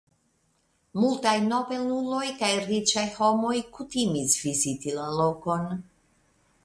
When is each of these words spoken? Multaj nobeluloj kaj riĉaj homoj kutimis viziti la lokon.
Multaj 1.01 1.33
nobeluloj 1.49 2.23
kaj 2.41 2.49
riĉaj 2.71 3.05
homoj 3.19 3.55
kutimis 3.79 4.39
viziti 4.47 4.97
la 4.97 5.09
lokon. 5.21 5.71